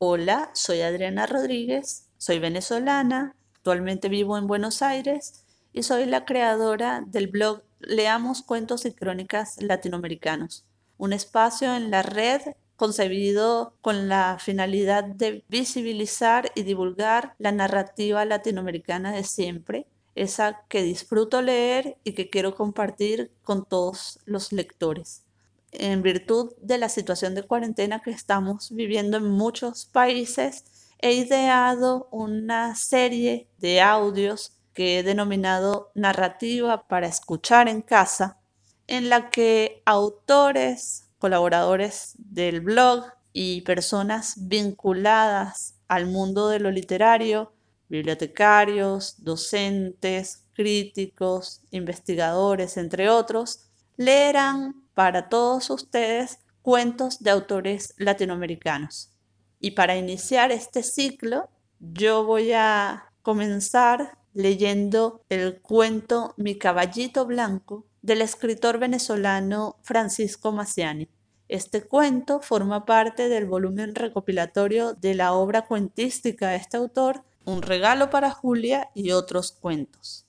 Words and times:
Hola, 0.00 0.50
soy 0.54 0.82
Adriana 0.82 1.26
Rodríguez, 1.26 2.06
soy 2.18 2.38
venezolana, 2.38 3.34
actualmente 3.56 4.08
vivo 4.08 4.38
en 4.38 4.46
Buenos 4.46 4.80
Aires 4.80 5.44
y 5.72 5.82
soy 5.82 6.06
la 6.06 6.24
creadora 6.24 7.02
del 7.04 7.26
blog 7.26 7.64
Leamos 7.80 8.42
Cuentos 8.42 8.86
y 8.86 8.92
Crónicas 8.92 9.60
Latinoamericanos, 9.60 10.64
un 10.98 11.12
espacio 11.12 11.74
en 11.74 11.90
la 11.90 12.02
red 12.02 12.42
concebido 12.76 13.74
con 13.80 14.08
la 14.08 14.38
finalidad 14.38 15.02
de 15.02 15.42
visibilizar 15.48 16.52
y 16.54 16.62
divulgar 16.62 17.34
la 17.38 17.50
narrativa 17.50 18.24
latinoamericana 18.24 19.10
de 19.10 19.24
siempre, 19.24 19.88
esa 20.14 20.62
que 20.68 20.84
disfruto 20.84 21.42
leer 21.42 21.96
y 22.04 22.12
que 22.12 22.30
quiero 22.30 22.54
compartir 22.54 23.32
con 23.42 23.64
todos 23.64 24.20
los 24.26 24.52
lectores 24.52 25.24
en 25.72 26.02
virtud 26.02 26.52
de 26.60 26.78
la 26.78 26.88
situación 26.88 27.34
de 27.34 27.42
cuarentena 27.42 28.00
que 28.00 28.10
estamos 28.10 28.70
viviendo 28.72 29.16
en 29.18 29.28
muchos 29.28 29.86
países, 29.86 30.64
he 31.00 31.12
ideado 31.12 32.08
una 32.10 32.74
serie 32.74 33.48
de 33.58 33.80
audios 33.80 34.58
que 34.72 34.98
he 34.98 35.02
denominado 35.02 35.90
narrativa 35.94 36.86
para 36.88 37.06
escuchar 37.06 37.68
en 37.68 37.82
casa, 37.82 38.38
en 38.86 39.08
la 39.08 39.30
que 39.30 39.82
autores, 39.84 41.08
colaboradores 41.18 42.14
del 42.16 42.60
blog 42.60 43.04
y 43.32 43.62
personas 43.62 44.34
vinculadas 44.48 45.74
al 45.88 46.06
mundo 46.06 46.48
de 46.48 46.60
lo 46.60 46.70
literario, 46.70 47.52
bibliotecarios, 47.88 49.16
docentes, 49.24 50.44
críticos, 50.52 51.62
investigadores, 51.70 52.76
entre 52.76 53.08
otros, 53.08 53.68
leerán 53.96 54.87
para 54.98 55.28
todos 55.28 55.70
ustedes 55.70 56.40
cuentos 56.60 57.20
de 57.20 57.30
autores 57.30 57.94
latinoamericanos. 57.98 59.12
Y 59.60 59.70
para 59.70 59.96
iniciar 59.96 60.50
este 60.50 60.82
ciclo, 60.82 61.48
yo 61.78 62.24
voy 62.24 62.50
a 62.52 63.12
comenzar 63.22 64.18
leyendo 64.32 65.22
el 65.28 65.60
cuento 65.60 66.34
Mi 66.36 66.58
caballito 66.58 67.26
blanco 67.26 67.86
del 68.02 68.22
escritor 68.22 68.80
venezolano 68.80 69.76
Francisco 69.82 70.50
Maciani. 70.50 71.08
Este 71.46 71.86
cuento 71.86 72.40
forma 72.40 72.84
parte 72.84 73.28
del 73.28 73.46
volumen 73.46 73.94
recopilatorio 73.94 74.94
de 74.94 75.14
la 75.14 75.32
obra 75.32 75.64
cuentística 75.64 76.48
de 76.48 76.56
este 76.56 76.76
autor, 76.76 77.22
Un 77.44 77.62
regalo 77.62 78.10
para 78.10 78.32
Julia 78.32 78.90
y 78.96 79.12
otros 79.12 79.52
cuentos. 79.52 80.26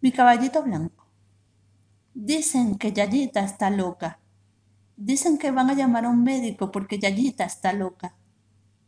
Mi 0.00 0.12
caballito 0.12 0.62
blanco. 0.62 0.99
Dicen 2.14 2.76
que 2.76 2.92
Yayita 2.92 3.40
está 3.40 3.70
loca. 3.70 4.18
Dicen 4.96 5.38
que 5.38 5.52
van 5.52 5.70
a 5.70 5.74
llamar 5.74 6.04
a 6.04 6.08
un 6.08 6.24
médico 6.24 6.72
porque 6.72 6.98
Yayita 6.98 7.44
está 7.44 7.72
loca. 7.72 8.16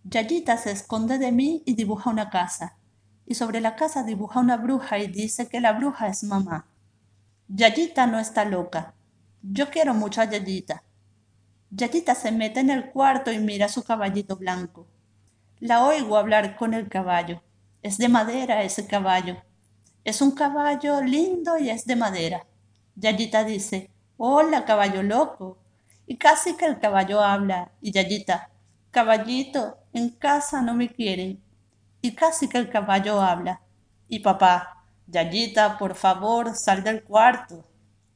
Yayita 0.05 0.57
se 0.57 0.73
esconde 0.73 1.19
de 1.19 1.31
mí 1.31 1.63
y 1.65 1.75
dibuja 1.75 2.11
una 2.11 2.31
casa. 2.31 2.77
Y 3.25 3.35
sobre 3.37 3.61
la 3.61 3.77
casa 3.77 4.03
dibuja 4.03 4.41
una 4.41 4.57
bruja 4.57 4.99
y 4.99 5.07
dice 5.07 5.49
que 5.49 5.61
la 5.61 5.73
bruja 5.73 6.09
es 6.09 6.25
mamá. 6.25 6.67
Yayita 7.47 8.09
no 8.09 8.19
está 8.19 8.45
loca. 8.45 8.95
Yo 9.41 9.71
quiero 9.71 9.95
mucho 9.95 10.21
a 10.21 10.25
Yayita. 10.25 10.83
Yayita 11.71 12.17
se 12.17 12.33
mete 12.33 12.59
en 12.59 12.71
el 12.71 12.91
cuarto 12.91 13.31
y 13.31 13.39
mira 13.39 13.67
a 13.67 13.69
su 13.69 13.85
caballito 13.85 14.37
blanco. 14.37 14.89
La 15.61 15.85
oigo 15.85 16.17
hablar 16.17 16.57
con 16.57 16.75
el 16.75 16.89
caballo. 16.89 17.41
Es 17.83 17.99
de 17.99 18.09
madera 18.09 18.65
ese 18.65 18.89
caballo. 18.89 19.37
Es 20.03 20.21
un 20.21 20.33
caballo 20.33 21.01
lindo 21.01 21.57
y 21.57 21.71
es 21.71 21.87
de 21.87 21.95
madera. 21.95 22.47
Yayita 22.97 23.45
dice, 23.45 23.91
hola 24.19 24.65
caballo 24.65 25.03
loco. 25.03 25.59
Y 26.07 26.17
casi 26.17 26.57
que 26.57 26.67
el 26.67 26.79
caballo 26.79 27.21
habla. 27.21 27.71
Y 27.81 27.93
Yayita, 27.93 28.51
caballito, 28.91 29.79
en 29.93 30.11
casa 30.11 30.61
no 30.61 30.75
me 30.75 30.89
quieren. 30.91 31.43
Y 32.03 32.15
casi 32.15 32.49
que 32.49 32.59
el 32.59 32.69
caballo 32.69 33.21
habla. 33.21 33.63
Y 34.09 34.19
papá, 34.19 34.85
Yayita, 35.07 35.79
por 35.79 35.95
favor, 35.95 36.55
sal 36.55 36.85
del 36.85 37.03
cuarto. 37.03 37.65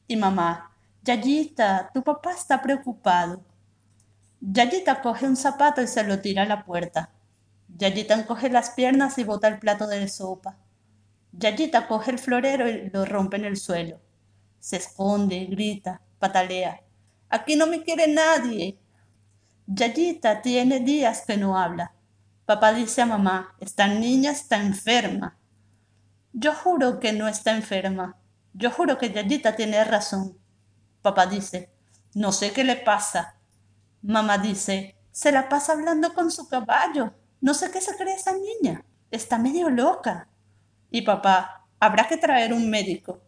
Y 0.07 0.15
mamá, 0.15 0.71
Yayita, 1.03 1.89
tu 1.93 2.03
papá 2.03 2.33
está 2.33 2.61
preocupado. 2.61 3.41
Yayita 4.39 5.01
coge 5.01 5.25
un 5.25 5.35
zapato 5.35 5.81
y 5.81 5.87
se 5.87 6.03
lo 6.03 6.19
tira 6.21 6.43
a 6.43 6.45
la 6.45 6.63
puerta. 6.63 7.09
Yayita 7.75 8.13
encoge 8.13 8.49
las 8.49 8.71
piernas 8.71 9.17
y 9.17 9.23
bota 9.23 9.47
el 9.47 9.59
plato 9.59 9.87
de 9.87 10.07
sopa. 10.07 10.57
Yayita 11.31 11.87
coge 11.87 12.11
el 12.11 12.19
florero 12.19 12.69
y 12.69 12.89
lo 12.91 13.05
rompe 13.05 13.37
en 13.37 13.45
el 13.45 13.57
suelo 13.57 13.99
se 14.67 14.75
esconde, 14.75 15.45
grita, 15.45 16.01
patalea. 16.19 16.81
Aquí 17.29 17.55
no 17.55 17.67
me 17.67 17.83
quiere 17.83 18.05
nadie. 18.05 18.77
Yayita 19.65 20.41
tiene 20.41 20.81
días 20.81 21.23
que 21.25 21.37
no 21.37 21.57
habla. 21.57 21.93
Papá 22.45 22.73
dice 22.73 23.01
a 23.01 23.05
mamá, 23.05 23.55
esta 23.61 23.87
niña 23.87 24.31
está 24.31 24.57
enferma. 24.57 25.37
Yo 26.33 26.53
juro 26.53 26.99
que 26.99 27.13
no 27.13 27.29
está 27.29 27.55
enferma. 27.55 28.17
Yo 28.53 28.69
juro 28.69 28.97
que 28.97 29.09
Yayita 29.09 29.55
tiene 29.55 29.81
razón. 29.85 30.37
Papá 31.01 31.27
dice, 31.27 31.71
no 32.13 32.33
sé 32.33 32.51
qué 32.51 32.65
le 32.65 32.75
pasa. 32.75 33.37
Mamá 34.01 34.37
dice, 34.37 34.97
se 35.11 35.31
la 35.31 35.47
pasa 35.47 35.71
hablando 35.71 36.13
con 36.13 36.29
su 36.29 36.49
caballo. 36.49 37.13
No 37.39 37.53
sé 37.53 37.71
qué 37.71 37.79
se 37.79 37.95
cree 37.95 38.15
esa 38.15 38.33
niña. 38.33 38.83
Está 39.11 39.37
medio 39.37 39.69
loca. 39.69 40.27
Y 40.91 41.03
papá, 41.03 41.69
habrá 41.79 42.05
que 42.09 42.17
traer 42.17 42.51
un 42.51 42.69
médico. 42.69 43.21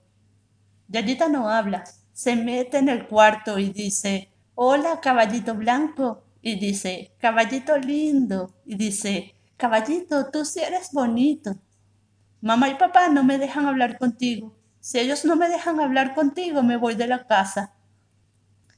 Yayita 0.90 1.30
no 1.30 1.50
habla, 1.50 1.84
se 2.14 2.36
mete 2.36 2.80
en 2.80 2.90
el 2.90 3.08
cuarto 3.08 3.60
y 3.60 3.70
dice, 3.70 4.32
hola 4.56 5.00
caballito 5.00 5.54
blanco, 5.54 6.24
y 6.42 6.56
dice, 6.60 7.14
caballito 7.20 7.78
lindo, 7.78 8.56
y 8.66 8.76
dice, 8.76 9.36
caballito, 9.56 10.32
tú 10.32 10.44
sí 10.46 10.62
eres 10.62 10.92
bonito. 10.92 11.56
Mamá 12.42 12.70
y 12.70 12.76
papá 12.76 13.08
no 13.10 13.24
me 13.24 13.38
dejan 13.38 13.68
hablar 13.68 14.00
contigo. 14.00 14.56
Si 14.80 14.98
ellos 14.98 15.26
no 15.26 15.36
me 15.36 15.48
dejan 15.48 15.80
hablar 15.80 16.16
contigo, 16.16 16.64
me 16.64 16.78
voy 16.78 16.96
de 16.96 17.06
la 17.06 17.28
casa. 17.28 17.74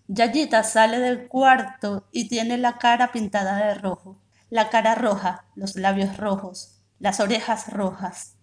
Yayita 0.07 0.63
sale 0.63 0.99
del 0.99 1.29
cuarto 1.29 2.09
y 2.11 2.27
tiene 2.27 2.57
la 2.57 2.77
cara 2.77 3.13
pintada 3.13 3.67
de 3.67 3.75
rojo, 3.75 4.19
la 4.49 4.69
cara 4.69 4.95
roja, 4.95 5.45
los 5.55 5.77
labios 5.77 6.17
rojos, 6.17 6.81
las 6.99 7.21
orejas 7.21 7.71
rojas. 7.71 8.35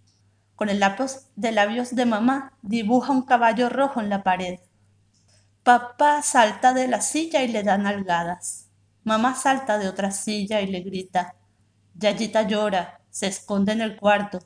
Con 0.58 0.70
el 0.70 0.80
lápiz 0.80 1.28
de 1.36 1.52
labios 1.52 1.94
de 1.94 2.04
mamá 2.04 2.52
dibuja 2.62 3.12
un 3.12 3.22
caballo 3.22 3.69
rojo 3.69 4.00
en 4.00 4.08
la 4.08 4.24
pared. 4.24 4.58
Papá 5.62 6.20
salta 6.22 6.74
de 6.74 6.88
la 6.88 7.00
silla 7.00 7.44
y 7.44 7.46
le 7.46 7.62
da 7.62 7.78
nalgadas. 7.78 8.68
Mamá 9.04 9.36
salta 9.36 9.78
de 9.78 9.86
otra 9.86 10.10
silla 10.10 10.60
y 10.60 10.66
le 10.66 10.80
grita. 10.80 11.36
Yayita 11.94 12.42
llora, 12.42 13.02
se 13.08 13.28
esconde 13.28 13.70
en 13.70 13.82
el 13.82 13.97
cuarto. 13.97 14.41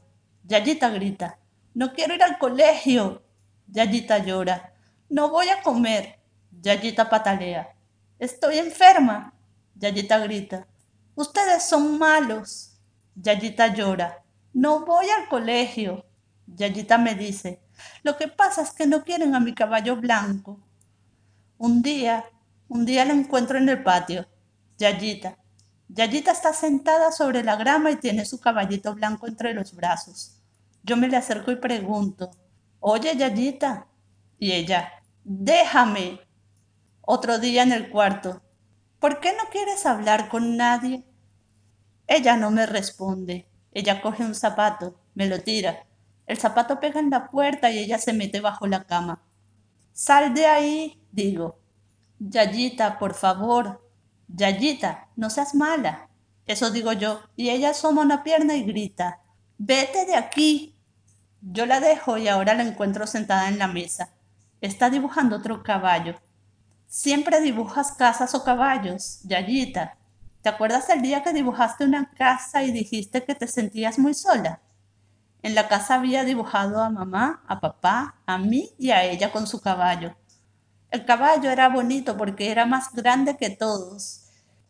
Yayita 0.45 0.91
grita, 0.91 1.39
no 1.73 1.95
quiero 1.95 2.13
ir 2.15 2.23
al 2.23 2.37
colegio. 2.37 3.23
Yayita 3.69 4.19
llora, 4.19 4.75
no 5.09 5.31
voy 5.31 5.49
a 5.49 5.63
comer. 5.63 6.19
Yayita 6.61 7.09
patalea, 7.09 7.75
estoy 8.19 8.59
enferma. 8.59 9.33
Yayita 9.77 10.19
grita, 10.19 10.67
ustedes 11.15 11.63
son 11.63 11.99
malos. 11.99 12.79
Yayita 13.15 13.69
llora, 13.69 14.23
no 14.53 14.85
voy 14.85 15.07
al 15.11 15.29
colegio. 15.29 16.05
Yayita 16.47 16.99
me 16.99 17.15
dice, 17.15 17.63
lo 18.03 18.17
que 18.17 18.29
pasa 18.29 18.63
es 18.63 18.73
que 18.73 18.87
no 18.87 19.05
quieren 19.05 19.35
a 19.35 19.41
mi 19.41 19.55
caballo 19.55 19.97
blanco. 19.97 20.61
Un 21.59 21.83
día, 21.83 22.25
un 22.69 22.85
día 22.85 23.05
la 23.05 23.13
encuentro 23.13 23.59
en 23.59 23.69
el 23.69 23.83
patio. 23.83 24.27
Yayita. 24.79 25.39
Yayita 25.89 26.33
está 26.33 26.53
sentada 26.53 27.13
sobre 27.13 27.45
la 27.45 27.57
grama 27.57 27.91
y 27.91 27.97
tiene 27.97 28.25
su 28.25 28.41
caballito 28.41 28.95
blanco 28.95 29.27
entre 29.27 29.55
los 29.55 29.75
brazos. 29.75 30.41
Yo 30.83 30.97
me 30.97 31.09
le 31.09 31.17
acerco 31.17 31.53
y 31.53 31.57
pregunto, 31.57 32.31
oye 32.81 33.17
Yayita. 33.17 33.87
Y 34.39 34.53
ella, 34.53 34.91
déjame. 35.23 36.21
Otro 37.03 37.39
día 37.39 37.63
en 37.63 37.73
el 37.73 37.91
cuarto, 37.91 38.43
¿por 38.99 39.21
qué 39.21 39.33
no 39.33 39.49
quieres 39.51 39.87
hablar 39.87 40.29
con 40.29 40.57
nadie? 40.57 41.05
Ella 42.07 42.37
no 42.37 42.51
me 42.51 42.67
responde. 42.67 43.47
Ella 43.73 44.01
coge 44.01 44.23
un 44.23 44.35
zapato, 44.35 44.95
me 45.15 45.27
lo 45.27 45.41
tira. 45.41 45.87
El 46.27 46.39
zapato 46.39 46.81
pega 46.81 47.01
en 47.01 47.11
la 47.11 47.31
puerta 47.31 47.71
y 47.71 47.79
ella 47.79 47.99
se 47.99 48.13
mete 48.13 48.41
bajo 48.41 48.67
la 48.67 48.85
cama. 48.85 49.23
Sal 49.93 50.35
de 50.35 50.47
ahí, 50.47 51.03
digo. 51.11 51.59
Yayita, 52.19 52.99
por 52.99 53.15
favor. 53.15 53.89
Yayita, 54.29 55.09
no 55.17 55.29
seas 55.31 55.55
mala. 55.55 56.09
Eso 56.47 56.71
digo 56.71 56.93
yo, 56.93 57.21
y 57.37 57.51
ella 57.51 57.71
asoma 57.71 58.03
una 58.03 58.23
pierna 58.23 58.55
y 58.55 58.65
grita, 58.65 59.21
vete 59.59 60.07
de 60.07 60.17
aquí. 60.17 60.77
Yo 61.41 61.67
la 61.67 61.81
dejo 61.81 62.19
y 62.19 62.29
ahora 62.29 62.55
la 62.55 62.63
encuentro 62.63 63.07
sentada 63.07 63.49
en 63.49 63.59
la 63.59 63.69
mesa. 63.69 64.11
Está 64.61 64.91
dibujando 64.91 65.37
otro 65.37 65.63
caballo. 65.63 66.15
Siempre 66.87 67.41
dibujas 67.41 67.93
casas 67.93 68.35
o 68.35 68.45
caballos, 68.45 69.21
Yayita. 69.25 69.97
¿Te 70.43 70.49
acuerdas 70.49 70.89
el 70.89 71.03
día 71.03 71.23
que 71.23 71.33
dibujaste 71.33 71.85
una 71.85 72.11
casa 72.11 72.65
y 72.65 72.73
dijiste 72.73 73.23
que 73.25 73.37
te 73.37 73.47
sentías 73.47 74.01
muy 74.01 74.13
sola? 74.13 74.61
En 75.41 75.55
la 75.55 75.69
casa 75.69 75.95
había 75.95 76.25
dibujado 76.25 76.83
a 76.83 76.91
mamá, 76.91 77.45
a 77.47 77.61
papá, 77.61 78.17
a 78.27 78.39
mí 78.39 78.71
y 78.77 78.91
a 78.91 79.05
ella 79.05 79.31
con 79.31 79.47
su 79.47 79.61
caballo. 79.61 80.17
El 80.91 81.05
caballo 81.05 81.49
era 81.49 81.69
bonito 81.69 82.17
porque 82.17 82.51
era 82.51 82.67
más 82.67 82.93
grande 82.93 83.37
que 83.37 83.51
todos 83.51 84.25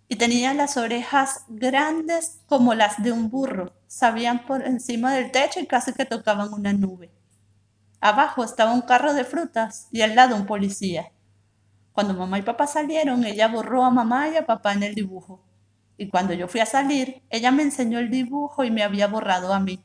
y 0.08 0.16
tenía 0.16 0.52
las 0.52 0.76
orejas 0.76 1.46
grandes 1.48 2.40
como 2.46 2.74
las 2.74 3.02
de 3.02 3.12
un 3.12 3.30
burro. 3.30 3.72
Sabían 3.86 4.44
por 4.44 4.66
encima 4.66 5.14
del 5.14 5.30
techo 5.30 5.58
y 5.58 5.66
casi 5.66 5.94
que 5.94 6.04
tocaban 6.04 6.52
una 6.52 6.74
nube. 6.74 7.10
Abajo 7.98 8.44
estaba 8.44 8.74
un 8.74 8.82
carro 8.82 9.14
de 9.14 9.24
frutas 9.24 9.88
y 9.90 10.02
al 10.02 10.16
lado 10.16 10.36
un 10.36 10.44
policía. 10.44 11.12
Cuando 11.92 12.12
mamá 12.12 12.38
y 12.38 12.42
papá 12.42 12.66
salieron, 12.66 13.24
ella 13.24 13.48
borró 13.48 13.84
a 13.84 13.90
mamá 13.90 14.28
y 14.28 14.36
a 14.36 14.44
papá 14.44 14.74
en 14.74 14.82
el 14.82 14.94
dibujo. 14.94 15.42
Y 16.02 16.08
cuando 16.08 16.34
yo 16.34 16.48
fui 16.48 16.58
a 16.58 16.66
salir, 16.66 17.22
ella 17.30 17.52
me 17.52 17.62
enseñó 17.62 18.00
el 18.00 18.10
dibujo 18.10 18.64
y 18.64 18.72
me 18.72 18.82
había 18.82 19.06
borrado 19.06 19.54
a 19.54 19.60
mí. 19.60 19.78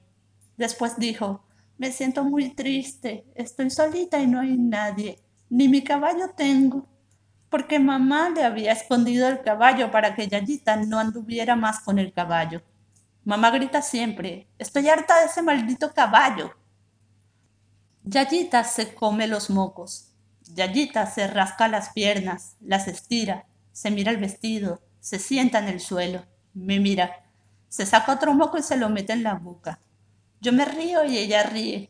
Después 0.58 0.98
dijo, 0.98 1.44
me 1.78 1.92
siento 1.92 2.24
muy 2.24 2.56
triste, 2.56 3.24
estoy 3.36 3.70
solita 3.70 4.20
y 4.20 4.26
no 4.26 4.40
hay 4.40 4.58
nadie, 4.58 5.20
ni 5.48 5.68
mi 5.68 5.84
caballo 5.84 6.32
tengo 6.36 6.88
porque 7.52 7.78
mamá 7.78 8.30
le 8.30 8.44
había 8.44 8.72
escondido 8.72 9.28
el 9.28 9.44
caballo 9.44 9.92
para 9.92 10.16
que 10.16 10.28
Yayita 10.28 10.78
no 10.78 10.98
anduviera 10.98 11.56
más 11.56 11.82
con 11.82 12.00
el 12.00 12.12
caballo. 12.12 12.64
Mamá 13.24 13.52
grita 13.52 13.84
siempre, 13.84 14.48
estoy 14.58 14.90
harta 14.90 15.20
de 15.20 15.28
ese 15.28 15.44
maldito 15.44 15.94
caballo. 15.94 16.52
Yayita 18.06 18.64
se 18.64 18.96
come 18.96 19.28
los 19.28 19.52
mocos. 19.52 20.14
Yayita 20.56 21.06
se 21.06 21.28
rasca 21.28 21.68
las 21.68 21.90
piernas, 21.90 22.56
las 22.60 22.88
estira, 22.88 23.46
se 23.72 23.92
mira 23.92 24.12
el 24.12 24.18
vestido, 24.18 24.82
se 25.08 25.20
sienta 25.20 25.60
en 25.60 25.70
el 25.70 25.80
suelo, 25.80 26.26
me 26.54 26.82
mira, 26.82 27.24
se 27.70 27.86
saca 27.86 28.12
otro 28.12 28.34
moco 28.34 28.58
y 28.58 28.62
se 28.62 28.76
lo 28.76 28.90
mete 28.90 29.14
en 29.14 29.24
la 29.24 29.36
boca. 29.36 29.80
Yo 30.42 30.52
me 30.52 30.66
río 30.66 31.06
y 31.06 31.18
ella 31.18 31.44
ríe. 31.44 31.90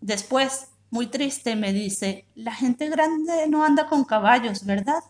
Después 0.00 0.68
muy 0.90 1.08
triste, 1.08 1.56
me 1.56 1.72
dice, 1.72 2.24
la 2.36 2.54
gente 2.54 2.88
grande 2.88 3.48
no 3.48 3.64
anda 3.64 3.88
con 3.88 4.04
caballos, 4.04 4.64
¿verdad? 4.64 5.02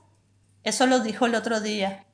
Eso 0.63 0.87
lo 0.87 1.01
dijo 1.01 1.27
el 1.27 1.35
otro 1.35 1.61
día. 1.61 2.07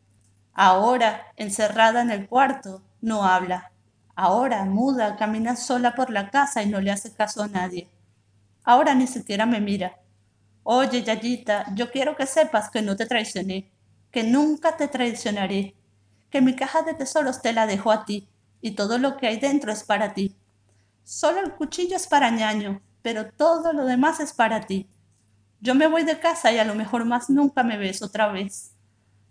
Ahora, 0.55 1.29
encerrada 1.37 2.03
en 2.03 2.11
el 2.11 2.27
cuarto, 2.27 2.83
no 3.01 3.23
habla. 3.23 3.71
Ahora, 4.17 4.65
muda, 4.65 5.15
camina 5.15 5.55
sola 5.55 5.95
por 5.95 6.11
la 6.11 6.31
casa 6.31 6.65
y 6.65 6.69
no 6.69 6.81
le 6.81 6.91
hace 6.91 7.13
caso 7.13 7.45
a 7.45 7.47
nadie. 7.47 7.89
Ahora 8.65 8.97
ni 8.97 9.07
siquiera 9.07 9.47
me 9.47 9.61
mira. 9.61 10.01
Oye, 10.65 11.05
Yayita, 11.05 11.73
yo 11.77 11.93
quiero 11.93 12.17
que 12.17 12.27
sepas 12.27 12.71
que 12.71 12.83
no 12.83 12.97
te 12.97 13.07
traicioné, 13.07 13.71
que 14.12 14.23
nunca 14.23 14.76
te 14.76 14.87
traicionaré, 14.88 15.75
que 16.31 16.41
mi 16.41 16.55
caja 16.55 16.82
de 16.82 16.94
tesoros 16.94 17.43
te 17.43 17.53
la 17.53 17.67
dejo 17.67 17.91
a 17.91 18.05
ti 18.05 18.29
y 18.61 18.73
todo 18.73 18.99
lo 18.99 19.17
que 19.17 19.26
hay 19.26 19.38
dentro 19.38 19.73
es 19.73 19.82
para 19.82 20.14
ti. 20.14 20.37
Solo 21.03 21.41
el 21.41 21.53
cuchillo 21.55 21.97
es 21.97 22.06
para 22.06 22.31
ñaño, 22.31 22.81
pero 23.03 23.32
todo 23.32 23.73
lo 23.73 23.85
demás 23.85 24.20
es 24.20 24.32
para 24.32 24.61
ti. 24.61 24.88
Yo 25.61 25.75
me 25.75 25.87
voy 25.87 26.05
de 26.05 26.20
casa 26.20 26.53
y 26.53 26.59
a 26.59 26.64
lo 26.64 26.75
mejor 26.75 27.05
más 27.05 27.31
nunca 27.31 27.62
me 27.62 27.79
ves 27.79 28.03
otra 28.03 28.31
vez. 28.31 28.73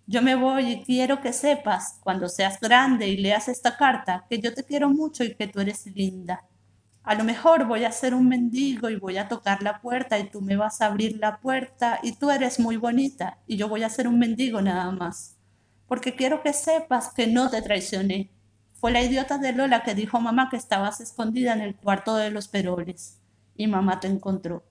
Yo 0.07 0.22
me 0.22 0.36
voy 0.36 0.72
y 0.72 0.83
quiero 0.83 1.22
que 1.22 1.31
sepas, 1.31 2.00
cuando 2.04 2.28
seas 2.28 2.60
grande 2.60 3.07
y 3.07 3.18
leas 3.18 3.48
esta 3.48 3.78
carta, 3.78 4.25
que 4.30 4.39
yo 4.39 4.54
te 4.54 4.63
quiero 4.63 4.89
mucho 4.89 5.24
y 5.24 5.36
que 5.36 5.48
tú 5.48 5.62
eres 5.62 5.86
linda. 5.86 6.44
A 7.03 7.15
lo 7.15 7.24
mejor 7.24 7.65
voy 7.65 7.83
a 7.83 7.92
ser 7.92 8.13
un 8.13 8.27
mendigo 8.27 8.89
y 8.89 8.95
voy 8.95 9.18
a 9.18 9.27
tocar 9.27 9.63
la 9.63 9.81
puerta 9.81 10.19
y 10.19 10.30
tú 10.30 10.42
me 10.42 10.56
vas 10.56 10.81
a 10.81 10.86
abrir 10.86 11.18
la 11.18 11.39
puerta 11.39 12.00
y 12.03 12.12
tú 12.13 12.30
eres 12.30 12.59
muy 12.59 12.77
bonita 12.77 13.39
y 13.48 13.57
yo 13.57 13.68
voy 13.68 13.83
a 13.83 13.89
ser 13.89 14.07
un 14.07 14.19
mendigo 14.19 14.62
nada 14.62 14.92
más. 14.92 15.36
Porque 15.88 16.15
quiero 16.15 16.44
que 16.44 16.53
sepas 16.53 17.12
que 17.13 17.25
no 17.25 17.50
te 17.50 17.62
traicioné. 17.63 18.30
Fue 18.74 18.92
la 18.92 19.01
idiota 19.01 19.39
de 19.39 19.51
Lola 19.51 19.81
que 19.83 19.95
dijo 19.95 20.19
mamá 20.19 20.50
que 20.50 20.57
estabas 20.57 21.01
escondida 21.01 21.53
en 21.53 21.62
el 21.62 21.75
cuarto 21.75 22.15
de 22.15 22.30
los 22.30 22.48
peroles 22.48 23.19
y 23.56 23.65
mamá 23.65 24.00
te 24.00 24.07
encontró. 24.07 24.63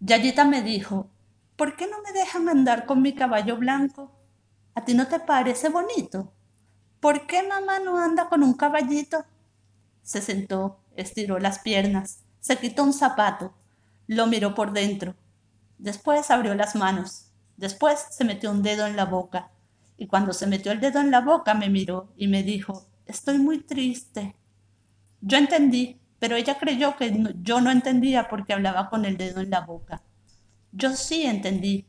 Yayita 0.00 0.44
me 0.44 0.62
dijo, 0.62 1.08
¿por 1.56 1.74
qué 1.76 1.86
no 1.86 2.02
me 2.02 2.12
dejan 2.12 2.48
andar 2.48 2.84
con 2.84 3.00
mi 3.00 3.14
caballo 3.14 3.56
blanco? 3.56 4.12
¿A 4.74 4.84
ti 4.84 4.94
no 4.94 5.08
te 5.08 5.20
parece 5.20 5.70
bonito? 5.70 6.32
¿Por 7.00 7.26
qué 7.26 7.42
mamá 7.42 7.78
no 7.80 7.98
anda 7.98 8.28
con 8.28 8.42
un 8.42 8.54
caballito? 8.54 9.24
Se 10.02 10.20
sentó, 10.20 10.80
estiró 11.02 11.38
las 11.38 11.58
piernas, 11.60 12.20
se 12.40 12.56
quitó 12.56 12.84
un 12.84 12.92
zapato, 12.92 13.52
lo 14.06 14.26
miró 14.26 14.54
por 14.54 14.72
dentro. 14.72 15.14
Después 15.78 16.30
abrió 16.30 16.54
las 16.54 16.74
manos, 16.74 17.30
después 17.56 18.06
se 18.10 18.24
metió 18.24 18.50
un 18.50 18.62
dedo 18.62 18.86
en 18.86 18.96
la 18.96 19.04
boca, 19.04 19.50
y 19.96 20.06
cuando 20.06 20.32
se 20.32 20.46
metió 20.46 20.72
el 20.72 20.80
dedo 20.80 21.00
en 21.00 21.10
la 21.10 21.20
boca 21.20 21.54
me 21.54 21.68
miró 21.68 22.12
y 22.16 22.28
me 22.28 22.42
dijo, 22.42 22.86
estoy 23.06 23.38
muy 23.38 23.60
triste. 23.60 24.36
Yo 25.20 25.38
entendí 25.38 26.00
pero 26.18 26.36
ella 26.36 26.58
creyó 26.58 26.96
que 26.96 27.34
yo 27.42 27.60
no 27.60 27.70
entendía 27.70 28.28
porque 28.28 28.52
hablaba 28.52 28.90
con 28.90 29.04
el 29.04 29.16
dedo 29.16 29.40
en 29.40 29.50
la 29.50 29.60
boca. 29.60 30.02
Yo 30.72 30.94
sí 30.94 31.22
entendí. 31.22 31.86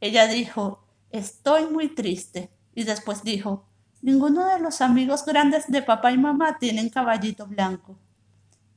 Ella 0.00 0.26
dijo, 0.26 0.84
estoy 1.10 1.66
muy 1.66 1.94
triste. 1.94 2.50
Y 2.74 2.84
después 2.84 3.22
dijo, 3.22 3.66
ninguno 4.02 4.46
de 4.46 4.60
los 4.60 4.80
amigos 4.80 5.24
grandes 5.24 5.66
de 5.68 5.82
papá 5.82 6.12
y 6.12 6.18
mamá 6.18 6.58
tienen 6.58 6.88
caballito 6.88 7.46
blanco. 7.46 7.98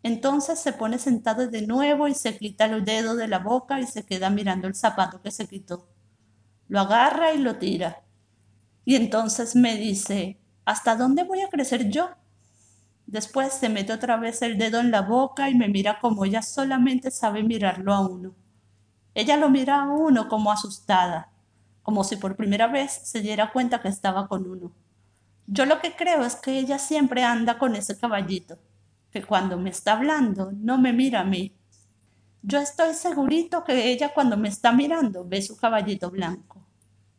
Entonces 0.09 0.57
se 0.57 0.73
pone 0.73 0.97
sentado 0.97 1.47
de 1.47 1.67
nuevo 1.67 2.07
y 2.07 2.15
se 2.15 2.35
quita 2.35 2.65
el 2.65 2.83
dedo 2.83 3.15
de 3.15 3.27
la 3.27 3.38
boca 3.38 3.79
y 3.79 3.85
se 3.85 4.07
queda 4.07 4.31
mirando 4.31 4.67
el 4.67 4.73
zapato 4.73 5.21
que 5.21 5.29
se 5.29 5.47
quitó. 5.47 5.88
Lo 6.67 6.79
agarra 6.79 7.31
y 7.35 7.38
lo 7.38 7.57
tira. 7.57 8.01
Y 8.85 8.95
entonces 8.95 9.56
me 9.56 9.75
dice, 9.75 10.39
¿hasta 10.65 10.95
dónde 10.95 11.25
voy 11.25 11.41
a 11.41 11.50
crecer 11.50 11.91
yo? 11.91 12.09
Después 13.06 13.53
se 13.53 13.69
mete 13.69 13.94
otra 13.94 14.17
vez 14.17 14.41
el 14.41 14.57
dedo 14.57 14.79
en 14.79 14.89
la 14.89 15.03
boca 15.03 15.47
y 15.47 15.53
me 15.53 15.67
mira 15.69 16.00
como 16.00 16.25
ella 16.25 16.41
solamente 16.41 17.11
sabe 17.11 17.44
mirarlo 17.44 17.94
a 17.94 18.00
uno. 18.00 18.33
Ella 19.13 19.38
lo 19.38 19.51
mira 19.51 19.83
a 19.83 19.89
uno 19.91 20.27
como 20.27 20.51
asustada, 20.51 21.31
como 21.83 22.03
si 22.03 22.15
por 22.15 22.35
primera 22.35 22.65
vez 22.65 22.91
se 23.03 23.21
diera 23.21 23.51
cuenta 23.51 23.79
que 23.79 23.89
estaba 23.89 24.27
con 24.27 24.50
uno. 24.50 24.71
Yo 25.45 25.67
lo 25.67 25.79
que 25.79 25.95
creo 25.95 26.25
es 26.25 26.35
que 26.35 26.57
ella 26.57 26.79
siempre 26.79 27.23
anda 27.23 27.59
con 27.59 27.75
ese 27.75 27.95
caballito, 27.95 28.57
que 29.11 29.23
cuando 29.23 29.57
me 29.57 29.69
está 29.69 29.94
hablando 29.94 30.51
no 30.51 30.77
me 30.77 30.94
mira 30.94 31.21
a 31.21 31.25
mí. 31.25 31.56
Yo 32.41 32.59
estoy 32.59 32.94
segurito 32.94 33.63
que 33.63 33.91
ella 33.91 34.13
cuando 34.13 34.38
me 34.38 34.50
está 34.50 34.71
mirando 34.71 35.25
ve 35.25 35.41
su 35.41 35.57
caballito 35.57 36.09
blanco. 36.09 36.65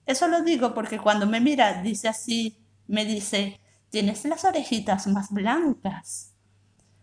Eso 0.07 0.29
lo 0.29 0.43
digo 0.43 0.75
porque 0.75 0.99
cuando 0.99 1.27
me 1.27 1.41
mira 1.41 1.83
dice 1.83 2.09
así, 2.09 2.57
me 2.87 3.05
dice, 3.05 3.61
Tienes 3.91 4.25
las 4.25 4.45
orejitas 4.45 5.09
más 5.09 5.31
blancas. 5.31 6.33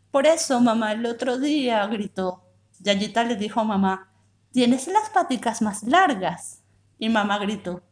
Por 0.09 0.25
eso 0.25 0.61
mamá 0.61 0.93
el 0.93 1.05
otro 1.05 1.37
día 1.37 1.85
gritó. 1.87 2.43
Yayita 2.79 3.25
le 3.25 3.35
dijo 3.35 3.59
a 3.59 3.65
mamá, 3.65 4.09
tienes 4.53 4.87
las 4.87 5.09
paticas 5.09 5.61
más 5.61 5.83
largas. 5.83 6.63
Y 6.97 7.09
mamá 7.09 7.39
gritó. 7.39 7.83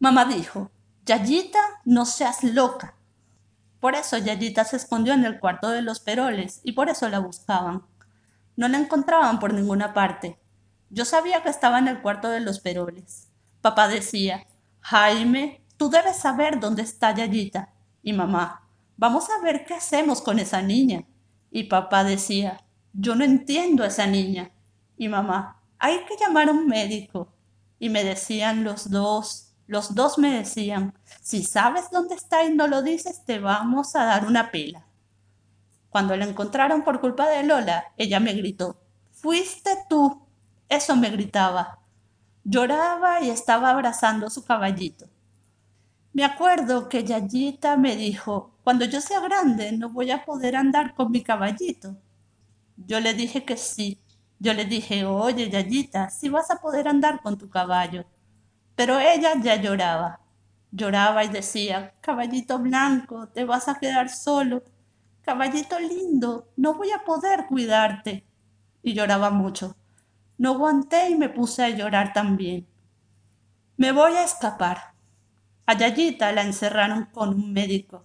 Mamá 0.00 0.24
dijo, 0.24 0.72
Yayita, 1.04 1.60
no 1.84 2.04
seas 2.04 2.42
loca. 2.42 2.95
Por 3.86 3.94
eso 3.94 4.18
Yayita 4.18 4.64
se 4.64 4.74
escondió 4.78 5.14
en 5.14 5.24
el 5.24 5.38
cuarto 5.38 5.70
de 5.70 5.80
los 5.80 6.00
peroles 6.00 6.60
y 6.64 6.72
por 6.72 6.88
eso 6.88 7.08
la 7.08 7.20
buscaban. 7.20 7.84
No 8.56 8.66
la 8.66 8.78
encontraban 8.78 9.38
por 9.38 9.54
ninguna 9.54 9.94
parte. 9.94 10.40
Yo 10.90 11.04
sabía 11.04 11.44
que 11.44 11.50
estaba 11.50 11.78
en 11.78 11.86
el 11.86 12.02
cuarto 12.02 12.28
de 12.28 12.40
los 12.40 12.58
peroles. 12.58 13.28
Papá 13.60 13.86
decía, 13.86 14.44
Jaime, 14.80 15.62
tú 15.76 15.88
debes 15.88 16.16
saber 16.16 16.58
dónde 16.58 16.82
está 16.82 17.14
Yayita. 17.14 17.74
Y 18.02 18.12
mamá, 18.12 18.68
vamos 18.96 19.28
a 19.30 19.40
ver 19.40 19.64
qué 19.64 19.74
hacemos 19.74 20.20
con 20.20 20.40
esa 20.40 20.62
niña. 20.62 21.04
Y 21.52 21.68
papá 21.68 22.02
decía, 22.02 22.64
yo 22.92 23.14
no 23.14 23.22
entiendo 23.22 23.84
a 23.84 23.86
esa 23.86 24.08
niña. 24.08 24.50
Y 24.96 25.06
mamá, 25.06 25.62
hay 25.78 26.04
que 26.06 26.16
llamar 26.18 26.48
a 26.48 26.50
un 26.54 26.66
médico. 26.66 27.32
Y 27.78 27.90
me 27.90 28.02
decían 28.02 28.64
los 28.64 28.90
dos, 28.90 29.45
los 29.66 29.94
dos 29.94 30.18
me 30.18 30.32
decían, 30.38 30.94
si 31.20 31.42
sabes 31.42 31.90
dónde 31.90 32.14
está 32.14 32.44
y 32.44 32.54
no 32.54 32.68
lo 32.68 32.82
dices, 32.82 33.24
te 33.24 33.38
vamos 33.38 33.96
a 33.96 34.04
dar 34.04 34.26
una 34.26 34.50
pela. 34.50 34.86
Cuando 35.90 36.16
la 36.16 36.26
encontraron 36.26 36.82
por 36.82 37.00
culpa 37.00 37.28
de 37.28 37.42
Lola, 37.42 37.92
ella 37.96 38.20
me 38.20 38.34
gritó, 38.34 38.78
fuiste 39.12 39.70
tú. 39.88 40.22
Eso 40.68 40.96
me 40.96 41.10
gritaba. 41.10 41.78
Lloraba 42.44 43.20
y 43.22 43.30
estaba 43.30 43.70
abrazando 43.70 44.30
su 44.30 44.44
caballito. 44.44 45.06
Me 46.12 46.24
acuerdo 46.24 46.88
que 46.88 47.04
Yayita 47.04 47.76
me 47.76 47.96
dijo, 47.96 48.52
cuando 48.64 48.84
yo 48.84 49.00
sea 49.00 49.20
grande 49.20 49.72
no 49.72 49.90
voy 49.90 50.10
a 50.10 50.24
poder 50.24 50.56
andar 50.56 50.94
con 50.94 51.10
mi 51.10 51.22
caballito. 51.22 51.96
Yo 52.76 53.00
le 53.00 53.14
dije 53.14 53.44
que 53.44 53.56
sí. 53.56 54.00
Yo 54.38 54.54
le 54.54 54.64
dije, 54.64 55.04
oye 55.06 55.50
Yayita, 55.50 56.10
sí 56.10 56.28
vas 56.28 56.50
a 56.50 56.60
poder 56.60 56.88
andar 56.88 57.20
con 57.22 57.38
tu 57.38 57.48
caballo. 57.50 58.04
Pero 58.76 59.00
ella 59.00 59.32
ya 59.42 59.56
lloraba. 59.56 60.20
Lloraba 60.70 61.24
y 61.24 61.28
decía, 61.28 61.94
caballito 62.00 62.58
blanco, 62.58 63.28
te 63.28 63.44
vas 63.44 63.68
a 63.68 63.78
quedar 63.78 64.10
solo. 64.10 64.62
Caballito 65.22 65.80
lindo, 65.80 66.52
no 66.56 66.74
voy 66.74 66.92
a 66.92 67.02
poder 67.04 67.46
cuidarte. 67.48 68.24
Y 68.82 68.92
lloraba 68.92 69.30
mucho. 69.30 69.74
No 70.38 70.52
aguanté 70.52 71.10
y 71.10 71.16
me 71.16 71.30
puse 71.30 71.64
a 71.64 71.70
llorar 71.70 72.12
también. 72.12 72.66
Me 73.78 73.92
voy 73.92 74.12
a 74.12 74.24
escapar. 74.24 74.92
A 75.64 75.74
Yayita 75.74 76.30
la 76.32 76.42
encerraron 76.42 77.06
con 77.06 77.30
un 77.30 77.52
médico. 77.52 78.04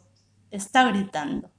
Está 0.50 0.86
gritando. 0.86 1.52